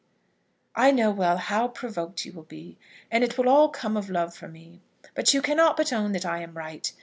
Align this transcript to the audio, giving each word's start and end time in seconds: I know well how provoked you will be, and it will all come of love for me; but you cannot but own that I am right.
I 0.75 0.89
know 0.89 1.11
well 1.11 1.37
how 1.37 1.67
provoked 1.67 2.25
you 2.25 2.33
will 2.33 2.41
be, 2.41 2.79
and 3.11 3.23
it 3.23 3.37
will 3.37 3.47
all 3.47 3.69
come 3.69 3.95
of 3.95 4.09
love 4.09 4.35
for 4.35 4.47
me; 4.47 4.81
but 5.13 5.31
you 5.31 5.43
cannot 5.43 5.77
but 5.77 5.93
own 5.93 6.11
that 6.13 6.25
I 6.25 6.39
am 6.41 6.57
right. 6.57 6.91